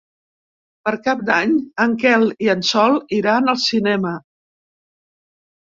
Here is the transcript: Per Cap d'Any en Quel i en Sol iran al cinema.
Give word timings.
Per 0.87 0.93
Cap 1.07 1.21
d'Any 1.27 1.53
en 1.87 1.93
Quel 2.05 2.27
i 2.47 2.51
en 2.55 2.67
Sol 2.73 2.99
iran 3.21 3.55
al 3.55 3.61
cinema. 3.69 4.17